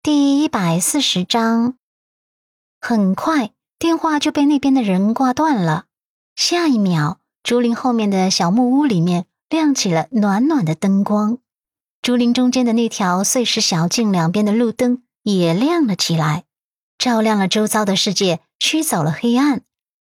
[0.00, 1.76] 第一百四十章，
[2.80, 5.86] 很快电话就被那边的人挂断了。
[6.36, 11.38] 下一秒，竹林后面的小木屋里面亮起了暖暖的灯光，
[12.00, 16.44] 竹林中间的那条碎石小径两边的路灯也亮了起来，
[16.96, 19.62] 照亮了周遭的世界，驱走了黑暗。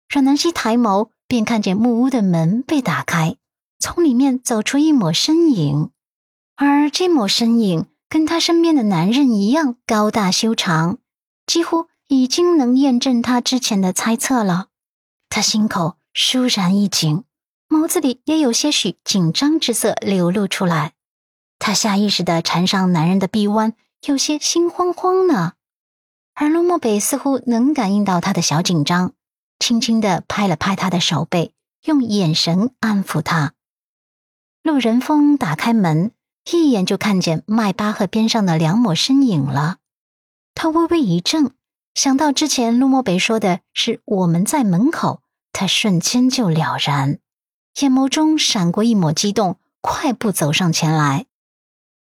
[0.09, 3.37] 阮南希抬眸，便看见木屋的门被打开，
[3.79, 5.91] 从里面走出一抹身影，
[6.57, 7.87] 而这抹身影。
[8.15, 10.99] 跟他身边的男人一样高大修长，
[11.49, 14.68] 几乎已经能验证他之前的猜测了。
[15.29, 17.25] 他心口倏然一紧，
[17.69, 20.93] 眸子里也有些许紧张之色流露出来。
[21.58, 23.75] 他下意识地缠上男人的臂弯，
[24.07, 25.55] 有些心慌慌呢。
[26.35, 29.13] 而陆漠北似乎能感应到他的小紧张，
[29.58, 31.53] 轻轻地拍了拍他的手背，
[31.83, 33.55] 用眼神安抚他。
[34.62, 36.12] 陆仁峰打开门。
[36.50, 39.78] 一眼就看见迈巴赫边上的两抹身影了，
[40.55, 41.52] 他微微一怔，
[41.94, 47.19] 想到之前陆漠北说的是我们在门口，他瞬间就了然，
[47.80, 51.27] 眼眸中闪过一抹激动，快步走上前来。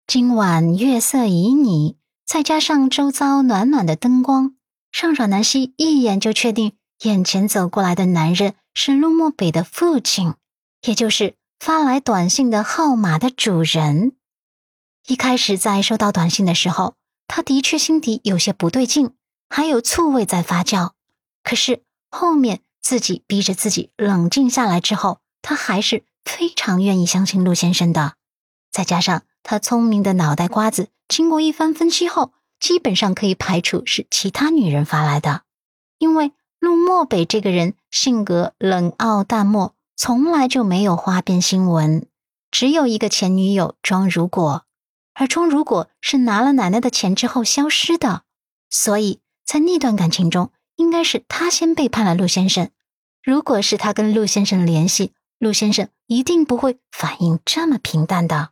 [0.06, 4.56] 今晚月色旖旎，再加上周遭暖暖的灯光，
[4.92, 10.34] 让阮南希一眼就确定眼前走过来的男人是陆漠北的父亲，
[10.86, 14.14] 也就是发来短信的号码的主人。
[15.08, 16.96] 一开始在收到短信的时候，
[17.28, 19.14] 他的确心底有些不对劲，
[19.50, 20.92] 还有醋味在发酵。
[21.44, 28.14] 可是后面自己逼着自己冷静下来之后，他还是非常愿意相信陆先生的。
[28.72, 35.42] 再加上他聪明的脑袋瓜子，经过一番分析后，基本上可以排除是其他女人发来的。
[36.00, 42.08] 因为陆漠北这个人性格冷傲淡漠，从来就没有花边新闻，
[42.50, 44.64] 只有一个前女友庄如果。
[45.14, 48.24] 而冲如果是拿了奶奶的钱之后消失的，
[48.70, 52.70] 所以在那段感情中，应该是他先背叛了陆先生。
[53.22, 58.50] 如果是他跟陆先生联系，陆先生一定不会反应这么平淡的。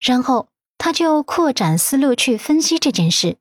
[0.00, 0.48] 然后
[0.78, 3.36] 他就扩展思路去分析这件事，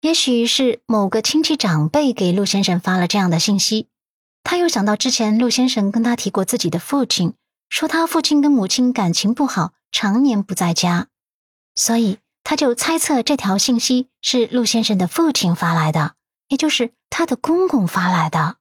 [0.00, 3.88] 也许是某个亲戚长辈给陆先生发了这样的信息。
[4.42, 7.34] 他又想到之前陆先生跟他提过自己的父亲，
[7.68, 11.08] 说他父亲跟母亲感情不好，常年不在家。
[11.74, 16.14] 所以他就猜测这条信息是陆先生的父亲发来的，
[16.48, 18.56] 也就是他的公公发来的。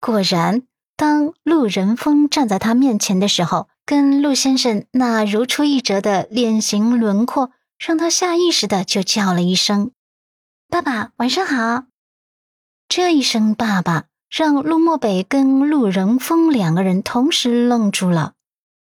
[0.00, 0.62] 果然，
[0.96, 9.90] 当陆仁峰站在他面前的时候，跟陆先生那如出一辙的脸型轮廓，让他下意识的就叫了一声
[10.68, 11.84] ：“爸爸，晚上好。”
[12.88, 18.34] 这一声“爸爸”让陆漠北跟陆仁峰两个人同时愣住了。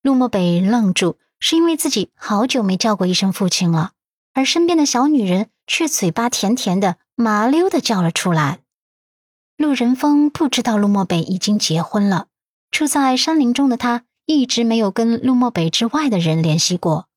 [0.01, 1.17] 陆漠北愣住。
[1.39, 3.91] 是因为自己好久没叫过一声父亲了，
[4.33, 8.59] 而身边的小女人却嘴巴甜甜的、麻溜的叫了出来。
[9.57, 12.27] 陆仁峰不知道陆漠北已经结婚了，
[12.71, 17.07] 住在山林中的他一直没有跟陆漠北之外的人联系过，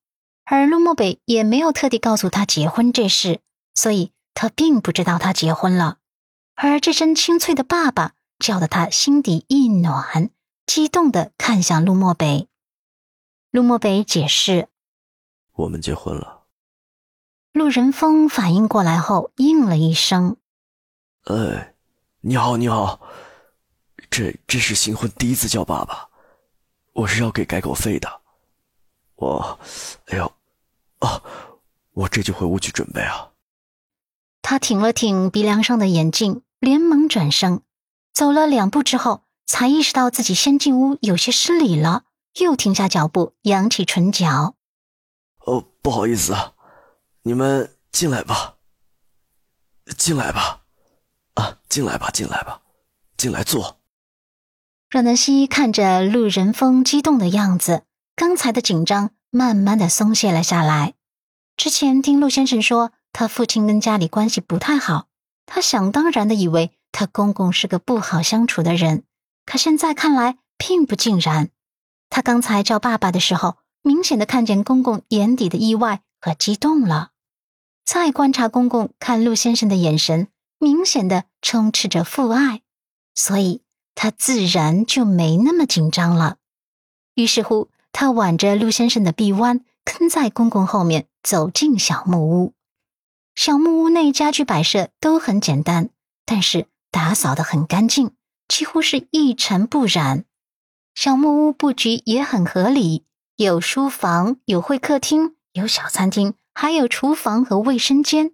[0.45, 3.41] 而陆漠北也没有特地告诉他结婚这事，
[3.73, 5.97] 所以他并不知道他结婚了。
[6.55, 10.29] 而这声清脆的“爸爸”叫得他心底一暖，
[10.65, 12.47] 激动的看向陆漠北。
[13.51, 14.67] 陆漠北解释
[15.53, 16.43] ：“我们结婚了。”
[17.51, 20.37] 陆仁峰反应过来后应了一声
[21.25, 21.73] ：“哎，
[22.21, 23.01] 你好，你好，
[24.11, 26.09] 这这是新婚第一次叫爸爸，
[26.93, 28.21] 我是要给改口费的。
[29.15, 29.59] 我，
[30.05, 30.31] 哎呦，
[30.99, 31.23] 啊，
[31.93, 33.31] 我这就回屋去准备啊。”
[34.43, 37.61] 他挺了挺鼻梁上的眼镜，连忙转身，
[38.13, 42.03] 走了两步之后，才意识到自己先进屋有些失礼了。
[42.35, 44.55] 又停下脚步，扬起唇角。
[45.45, 46.53] 哦，不好意思啊，
[47.23, 48.55] 你们进来吧，
[49.97, 50.61] 进来吧，
[51.33, 52.61] 啊，进来吧，进来吧，
[53.17, 53.79] 进来坐。
[54.89, 57.83] 阮南希看着陆仁峰激动的样子，
[58.15, 60.95] 刚才的紧张慢慢的松懈了下来。
[61.57, 65.07] 之前听陆先生说他父亲跟家里关系不太好，
[65.45, 69.03] 他想当然的以为他公公是个不好相处的人，
[69.45, 71.49] 可现在看来并不尽然。
[72.09, 77.11] 他刚才叫爸爸的时候，明显的看见公公眼底的意外和激动了。
[77.85, 80.27] 再观察公公看陆先生的眼神，
[80.59, 82.61] 明显的充斥着父爱，
[83.15, 83.61] 所以
[83.95, 86.37] 他自然就没那么紧张了。
[87.15, 92.53] 于是乎，他挽着陆先生的臂弯，跟在公公后面走进小木屋。
[93.35, 95.89] 小木屋内家具摆设都很简单，
[96.25, 98.11] 但是打扫的很干净，
[98.47, 100.25] 几乎是一尘不染。
[100.95, 103.05] 小木屋布局也很合理，
[103.37, 108.31] 有书房，有会客厅，有小餐厅，还有厨房和卫生间。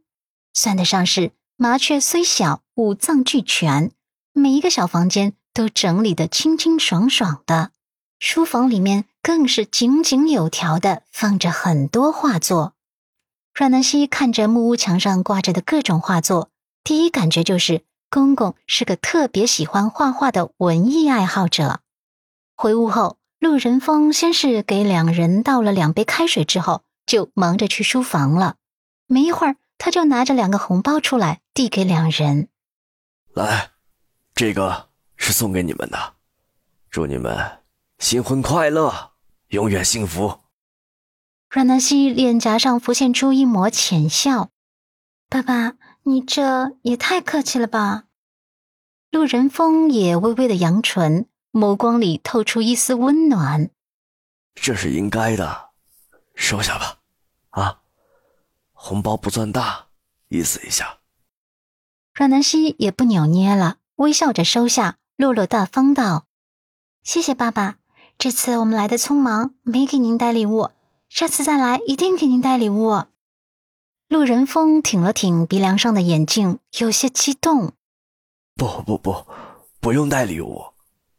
[0.54, 3.92] 算得上是麻雀虽小，五脏俱全。
[4.34, 7.72] 每一个小房间都整理得清清爽爽的，
[8.20, 12.74] 书房里面更是井井有条的放着很多画作。
[13.54, 16.50] 阮南希看着木屋墙上挂着的各种画作，
[16.84, 21.80] 第一感觉就是公公是个特别喜欢画画的文艺爱好者。
[22.56, 28.56] 回屋后，陆仁峰先是给两人倒了两杯开水，之后就忙着去书房了。
[29.08, 32.50] 没一会儿，他就拿着两个红包出来，递给两人
[33.34, 33.72] ：“来。”
[34.36, 36.16] 这个是送给你们的，
[36.90, 37.60] 祝你们
[38.00, 39.12] 新婚快乐，
[39.48, 40.40] 永远幸福。
[41.50, 44.50] 阮南希脸颊上浮现出一抹浅笑
[45.30, 48.06] ：“爸爸，你这也太客气了吧？”
[49.10, 53.70] 陆仁峰也微微的扬唇，眸光里透出一丝温暖
[54.56, 55.70] ：“这是应该的，
[56.36, 57.00] 收下吧。
[57.52, 57.80] 啊，
[58.74, 59.88] 红包不算大，
[60.28, 60.98] 意思一下。”
[62.14, 63.78] 阮南希也不扭捏了。
[63.96, 66.26] 微笑着收下，落落大方道
[67.02, 67.78] ：“谢谢爸爸，
[68.18, 70.72] 这次我们来的匆忙，没给您带礼物，
[71.08, 73.06] 下次再来一定给您带礼物。”
[74.10, 77.72] 陆仁峰挺了挺鼻梁上的眼镜，有些激动
[78.56, 79.26] ：“不不不，
[79.80, 80.66] 不用带礼物，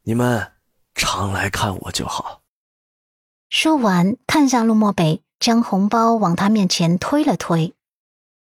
[0.09, 0.53] 你们
[0.95, 2.43] 常来看我就好。”
[3.51, 7.75] 说完，看向陆漠北，将红包往他面前推了推：“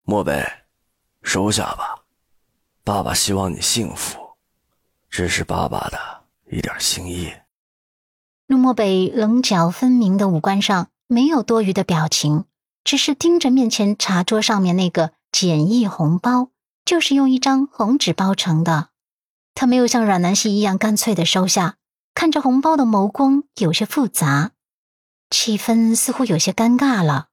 [0.05, 0.47] 漠北，
[1.21, 2.05] 收下吧。”
[2.85, 4.21] 爸爸希望你幸福，
[5.11, 5.99] 这是爸爸的
[6.49, 7.33] 一点心意。
[8.47, 12.45] 陆漠北棱角分明的五官上没有多余的表情，
[12.85, 16.51] 只是盯着面前茶桌上面那个简易红包，
[16.85, 18.91] 就是用一张红纸包成的。
[19.61, 21.79] 他没有像阮南希一样干脆的收下，
[22.15, 24.53] 看着红包的眸光有些复杂，
[25.31, 27.27] 气氛似乎有些尴尬了。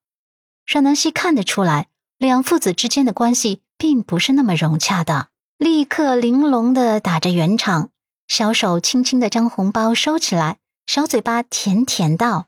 [0.65, 1.85] 阮南希看得出来，
[2.17, 5.27] 两父子之间的关系并不是那么融洽的。
[5.59, 7.91] 立刻玲珑的打着圆场，
[8.27, 10.57] 小手轻轻的将红包收起来，
[10.87, 12.47] 小嘴巴甜甜道：“